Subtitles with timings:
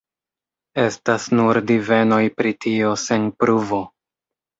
[0.83, 3.83] Estas nur divenoj pri tio, sen pruvo.